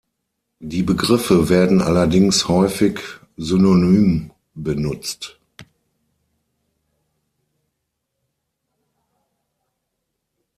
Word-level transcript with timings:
Die 0.61 0.81
Begriffe 0.81 1.47
werden 1.49 1.79
allerdings 1.79 2.47
häufig 2.47 2.99
synonym 3.37 4.31
benutzt. 4.55 5.39